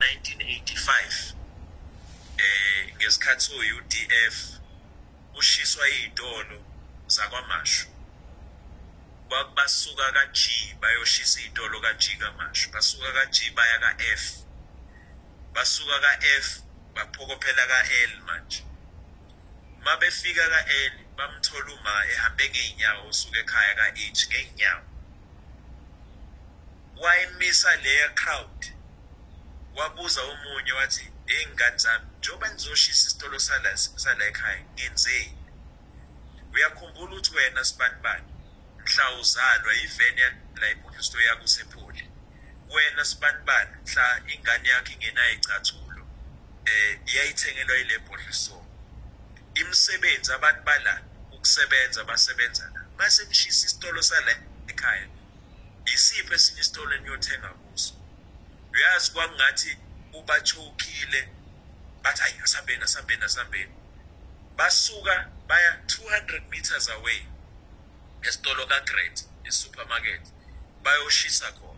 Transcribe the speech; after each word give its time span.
1985 0.00 1.34
eh 2.38 2.94
ngesikhathi 2.96 3.44
so 3.44 3.54
UDF 3.78 4.36
ushiswa 5.34 5.88
izitolo 5.88 6.64
zakwaMashu 7.06 7.86
basuka 9.30 10.12
kaG 10.12 10.38
bayoshisa 10.80 11.40
izitolo 11.40 11.80
kaG 11.80 12.18
kaMashu 12.18 12.70
basuka 12.70 13.12
kaG 13.12 13.54
baya 13.54 13.78
kaF. 13.78 14.24
Basuka 15.54 16.00
kaF 16.00 16.62
baphokophela 16.94 17.66
kaL 17.66 18.12
manje. 18.26 18.64
Mabefika 19.84 20.48
kaL 20.48 20.92
bamthola 21.16 21.72
uma 21.72 22.06
ehambe 22.12 22.48
ngeenyawo 22.50 23.08
usuka 23.08 23.38
ekhaya 23.38 23.74
kaH 23.74 24.26
ngeenyawo 24.28 24.84
wayimisa 26.96 27.76
leya 27.76 28.08
crowd. 28.14 28.79
Wabuza 29.76 30.20
omunye 30.22 30.72
wathi 30.72 31.04
ey'ngane 31.26 31.78
zami? 31.78 32.06
Njengoba 32.18 32.48
nizoshisa 32.48 33.08
isitolo 33.08 33.38
sala 33.38 33.76
sala 33.76 34.24
ekhaya 34.30 34.64
ngenzeni? 34.74 35.38
Uyakhumbula 36.52 37.12
ukuthi 37.12 37.34
wena 37.36 37.64
sibanibani 37.64 38.28
mhla 38.78 39.04
uzalwa 39.20 39.74
iveni 39.74 40.22
la 40.60 40.70
ipolice 40.70 41.02
store 41.02 41.24
yakho 41.24 41.44
usepholi 41.44 42.04
wena 42.70 43.04
sibanibani 43.04 43.76
mhla 43.84 44.22
ingane 44.32 44.68
yakho 44.68 44.92
ingenayo 44.92 45.32
icathulo 45.34 46.06
eh 46.64 47.00
iyayithengelwa 47.06 47.76
ile 47.76 47.98
police 47.98 48.32
store. 48.32 48.66
Imisebenzi 49.54 50.32
abantu 50.32 50.62
bala 50.62 51.02
ukusebenza 51.32 52.04
basebenza 52.04 52.70
la. 52.74 52.80
Mase 52.98 53.24
nishisa 53.24 53.66
isitolo 53.66 54.02
sala 54.02 54.32
ekhaya 54.68 55.06
isiphi 55.94 56.34
esinye 56.34 56.60
isitolo 56.60 56.94
eniyothenga 56.94 57.48
kuso? 57.48 57.94
Uyazi 59.00 59.12
kwakungathi 59.12 59.78
ubachokile 60.12 61.28
bathi 62.02 62.22
hayi 62.22 62.34
asambeni 62.44 62.82
asambeni 62.82 63.24
asambeni. 63.24 63.72
Basuka 64.56 65.28
baya 65.46 65.76
200 65.86 66.48
meters 66.50 66.88
away 66.88 67.22
esitolo 68.22 68.66
kaGreat 68.66 69.24
esupermarket 69.44 70.20
bayoshisa 70.82 71.52
khona. 71.52 71.69